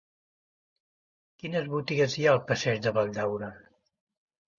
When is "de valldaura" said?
2.87-3.51